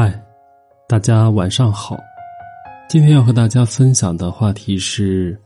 [0.00, 0.14] 嗨，
[0.86, 1.98] 大家晚上好。
[2.88, 5.36] 今天要和大家分享的话题是：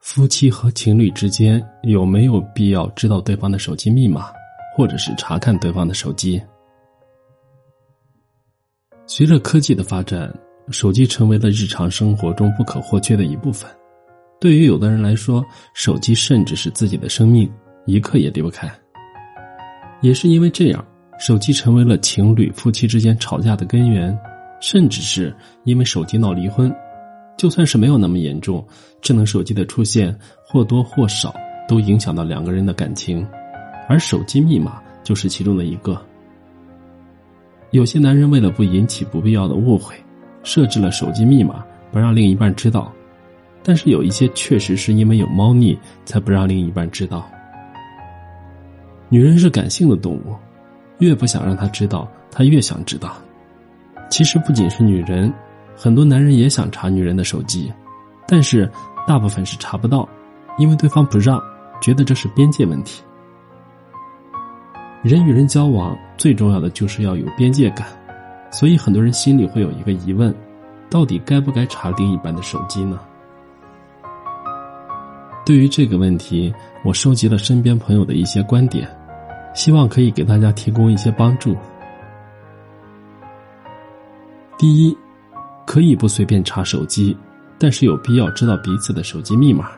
[0.00, 4.32] 夫妻和情侣之间有没有必要知道对方的手机密码，
[4.74, 6.42] 或者是查看对方的手机？
[9.06, 10.34] 随着科技的发展，
[10.70, 13.70] 手机成为了日常生活中不可或缺的一部分。
[14.40, 15.44] 对于有的人来说，
[15.74, 17.46] 手机甚至是自己的生命，
[17.84, 18.66] 一刻也离不开。
[20.00, 20.82] 也是因为这样。
[21.18, 24.16] 手机成为了情侣、夫妻之间吵架的根源，
[24.60, 25.34] 甚至是
[25.64, 26.72] 因为手机闹离婚。
[27.36, 28.64] 就算是没有那么严重，
[29.00, 31.34] 智能手机的出现或多或少
[31.68, 33.26] 都影响到两个人的感情，
[33.88, 36.00] 而手机密码就是其中的一个。
[37.70, 39.94] 有些男人为了不引起不必要的误会，
[40.42, 42.92] 设置了手机密码不让另一半知道，
[43.62, 47.28] 但是有一些确实是因为有猫腻才不让另一半知道。
[49.08, 50.34] 女人是感性的动物。
[50.98, 53.12] 越不想让他知道，他越想知道。
[54.10, 55.32] 其实不仅是女人，
[55.76, 57.72] 很多男人也想查女人的手机，
[58.26, 58.70] 但是
[59.06, 60.08] 大部分是查不到，
[60.58, 61.40] 因为对方不让，
[61.80, 63.02] 觉得这是边界问题。
[65.02, 67.86] 人与人交往最重要的就是要有边界感，
[68.50, 70.34] 所以很多人心里会有一个疑问：
[70.90, 72.98] 到底该不该查另一半的手机呢？
[75.46, 76.52] 对于这个问题，
[76.84, 78.88] 我收集了身边朋友的一些观点。
[79.58, 81.56] 希望可以给大家提供一些帮助。
[84.56, 84.96] 第一，
[85.66, 87.16] 可以不随便查手机，
[87.58, 89.68] 但是有必要知道彼此的手机密码。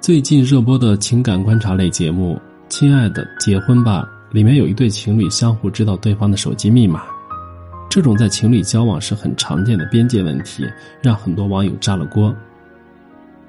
[0.00, 2.34] 最近热播的情感观察类节目
[2.68, 4.02] 《亲爱的结婚吧》
[4.34, 7.04] 里面有一对情侣相互知道对方的手机密码，
[7.88, 10.64] 这种在情侣交往时很常见的边界问题，
[11.00, 12.34] 让很多网友炸了锅。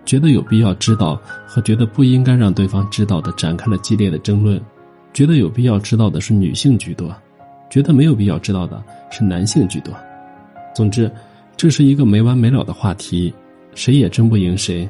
[0.10, 4.60] 觉得有必要知道和觉得不应该让对方知道的展开了激烈的争论，
[5.14, 7.16] 觉得有必要知道的是女性居多，
[7.70, 9.94] 觉得没有必要知道的是男性居多。
[10.74, 11.12] 总之，
[11.56, 13.32] 这是一个没完没了的话题，
[13.76, 14.90] 谁也争不赢谁。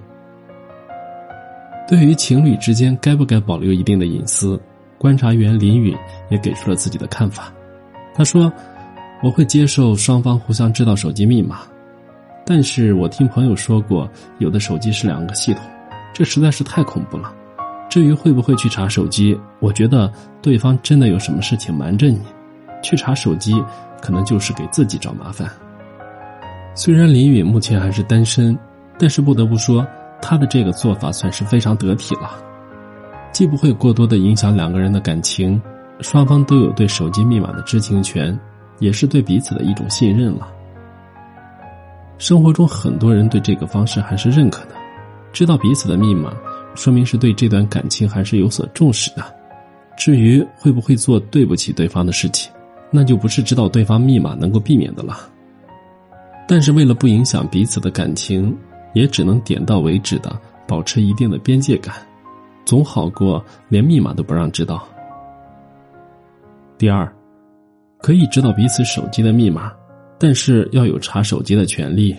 [1.86, 4.57] 对于情侣之间该不该保留一定的隐私，
[4.97, 5.94] 观察员林允
[6.30, 7.51] 也给出了自己的看法。
[8.16, 8.50] 他说
[9.22, 11.63] ：“我会接受双方互相知道手机密码。”
[12.50, 15.64] 但是我听朋友说过，有的手机是两个系统，
[16.12, 17.32] 这实在是太恐怖了。
[17.88, 20.12] 至于会不会去查手机，我觉得
[20.42, 22.20] 对方真的有什么事情瞒着你，
[22.82, 23.64] 去查手机
[24.02, 25.48] 可能就是给自己找麻烦。
[26.74, 28.58] 虽然林允目前还是单身，
[28.98, 29.86] 但是不得不说，
[30.20, 32.31] 他的这个做法算是非常得体了，
[33.31, 35.62] 既不会过多的影响两个人的感情，
[36.00, 38.36] 双方都有对手机密码的知情权，
[38.80, 40.48] 也是对彼此的一种信任了。
[42.19, 44.75] 生活中很多人对这个方式还是认可的，
[45.31, 46.34] 知道彼此的密码，
[46.75, 49.24] 说明是对这段感情还是有所重视的。
[49.97, 52.52] 至于会不会做对不起对方的事情，
[52.91, 55.18] 那就不是知道对方密码能够避免的了。
[56.46, 58.53] 但是为了不影响彼此的感情，
[58.94, 60.38] 也只能点到为止的
[60.68, 61.96] 保持一定的边界感，
[62.66, 64.86] 总好过连密码都不让知道。
[66.78, 67.09] 第二，
[68.00, 69.72] 可以知道彼此手机的密码。
[70.19, 72.16] 但是要有查手机的权利。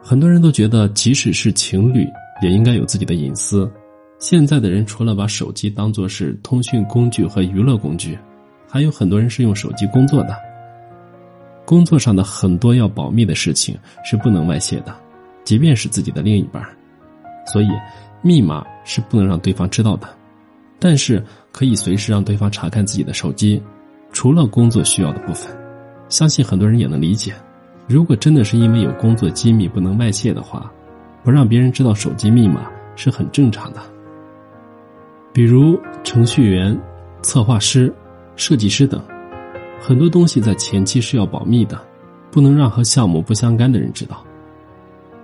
[0.00, 2.06] 很多人都觉得，即使是情侣，
[2.40, 3.70] 也应该有自己的隐私。
[4.18, 8.18] 现在的人除了把手机当作是通讯工具和娱乐工具，
[8.68, 10.34] 还有很多人是用手机工作的。
[11.64, 14.96] 工作上的很多要保密的事情是不能外泄的，
[15.44, 16.62] 即便是自己的另一半。
[17.52, 17.68] 所以，
[18.22, 20.08] 密码是不能让对方知道的，
[20.78, 21.22] 但是
[21.52, 23.62] 可以随时让对方查看自己的手机，
[24.12, 25.57] 除了工作需要的部分。
[26.08, 27.34] 相信很多人也能理解，
[27.86, 30.70] 如果真的是因为有工作机密不能外泄的话，
[31.22, 33.80] 不让别人知道手机密码是很正常的。
[35.32, 36.78] 比如程序员、
[37.22, 37.92] 策划师、
[38.36, 39.00] 设计师等，
[39.80, 41.78] 很多东西在前期是要保密的，
[42.30, 44.24] 不能让和项目不相干的人知道。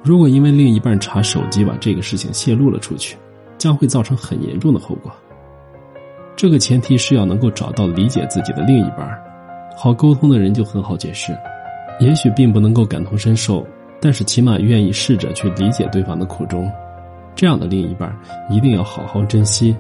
[0.03, 3.17] 如果因为另一半查手机把这个事情泄露了出去，
[3.57, 5.11] 将会造成很严重的后果。
[6.37, 9.34] 这个前提是要能够找到理解自己的另一半。
[9.77, 11.37] 好沟通的人就很好解释，
[11.99, 13.67] 也许并不能够感同身受，
[14.01, 16.71] 但是起码愿意试着去理解对方的苦衷。
[17.35, 18.17] 这样的另一半
[18.49, 19.77] 一定要好好珍惜。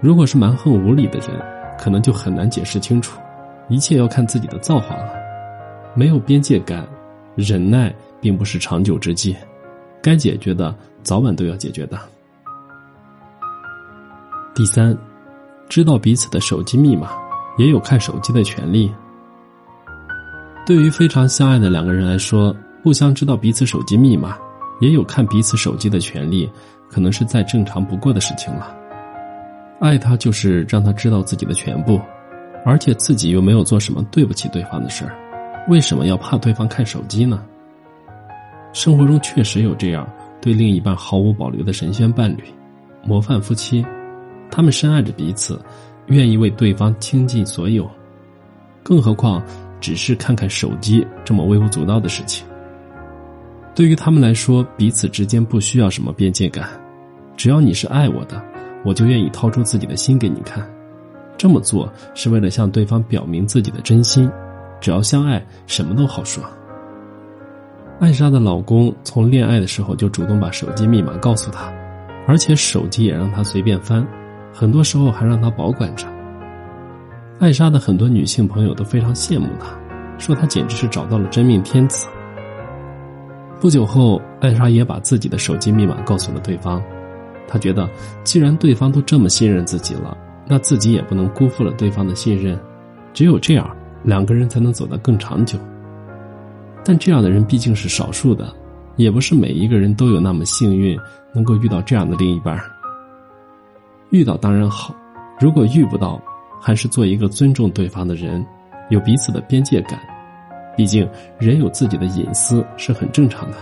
[0.00, 1.30] 如果是蛮横无理的人，
[1.78, 3.18] 可能就很难解释清楚，
[3.68, 5.14] 一切要看自己的造化了。
[5.94, 6.86] 没有边界感，
[7.34, 9.34] 忍耐并不是长久之计，
[10.02, 11.98] 该解决的早晚都要解决的。
[14.54, 14.94] 第三，
[15.68, 17.23] 知道彼此的手机密码。
[17.56, 18.92] 也有看手机的权利。
[20.66, 24.36] 对于非常相爱的两个人来说，互相知道彼此手机密码，
[24.80, 26.50] 也有看彼此手机的权利，
[26.88, 28.74] 可能是再正常不过的事情了。
[29.80, 32.00] 爱他就是让他知道自己的全部，
[32.64, 35.14] 而且自己又没有做什么对不起对方的事儿，
[35.68, 37.44] 为什么要怕对方看手机呢？
[38.72, 40.08] 生活中确实有这样
[40.40, 42.42] 对另一半毫无保留的神仙伴侣、
[43.04, 43.84] 模范夫妻，
[44.50, 45.60] 他们深爱着彼此，
[46.06, 47.90] 愿意为对方倾尽所有，
[48.82, 49.42] 更何况
[49.80, 52.46] 只是看看手机这么微不足道的事情。
[53.74, 56.68] 对于他们来说，彼此之间不需要什么边界感，
[57.36, 58.40] 只要你是爱我的，
[58.84, 60.64] 我就愿意掏出自己的心给你看。
[61.36, 64.30] 这么做是为了向对方表明自己的真心，
[64.80, 66.44] 只要相爱，什么都好说。
[67.98, 71.72] 艾莎的老公从恋爱的时候就主动把手机密码告诉她，
[72.26, 74.06] 而且手机也让她随便翻，
[74.54, 76.06] 很多时候还让她保管着。
[77.40, 79.66] 艾莎的很多女性朋友都非常羡慕她，
[80.16, 82.06] 说她简直是找到了真命天子。
[83.60, 86.80] 不久后，艾莎也把自己的手机密码告诉了对方，
[87.48, 87.88] 她觉得
[88.22, 90.16] 既然对方都这么信任自己了，
[90.46, 92.56] 那自己也不能辜负了对方的信任，
[93.12, 93.68] 只有这样，
[94.04, 95.58] 两个人才能走得更长久。
[96.84, 98.54] 但这样的人毕竟是少数的，
[98.94, 100.96] 也不是每一个人都有那么幸运
[101.32, 102.56] 能够遇到这样的另一半。
[104.14, 104.94] 遇到当然好，
[105.40, 106.22] 如果遇不到，
[106.60, 108.46] 还是做一个尊重对方的人，
[108.88, 109.98] 有彼此的边界感。
[110.76, 113.56] 毕竟人有自己的隐私是很正常的。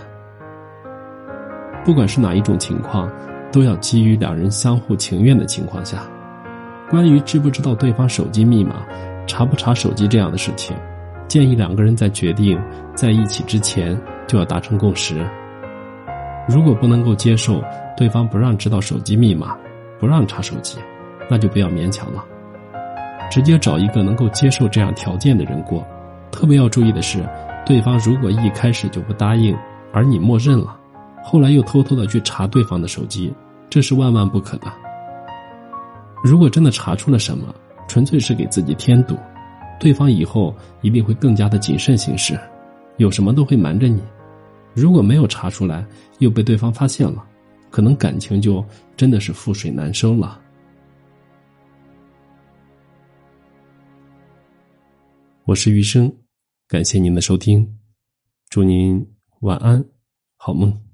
[1.87, 3.10] 不管是哪一种情况，
[3.50, 6.02] 都要基于两人相互情愿的情况下。
[6.90, 8.82] 关于知不知道对方手机密码、
[9.26, 10.76] 查不查手机这样的事情。
[11.28, 12.60] 建议两个人在决定
[12.94, 15.26] 在一起之前就要达成共识。
[16.46, 17.64] 如果不能够接受
[17.96, 19.56] 对方不让知道手机密码、
[20.02, 20.81] 不让查手机，
[21.31, 22.25] 那就不要勉强了，
[23.31, 25.87] 直接找一个能够接受这样条件的人过。
[26.32, 27.25] 特别要注意的是，
[27.64, 29.56] 对方如果一开始就不答应，
[29.93, 30.76] 而你默认了，
[31.22, 33.32] 后来又偷偷的去查对方的手机，
[33.70, 34.66] 这是万万不可的。
[36.25, 37.55] 如果真的查出了什么，
[37.87, 39.16] 纯粹是给自己添堵。
[39.78, 42.37] 对方以后一定会更加的谨慎行事，
[42.96, 44.02] 有什么都会瞒着你。
[44.75, 45.87] 如果没有查出来，
[46.19, 47.22] 又被对方发现了，
[47.72, 48.62] 可能感情就
[48.96, 50.38] 真的是覆水难收了。
[55.44, 56.14] 我是余生，
[56.69, 57.78] 感谢您的收听，
[58.50, 59.04] 祝您
[59.40, 59.82] 晚安，
[60.36, 60.91] 好梦。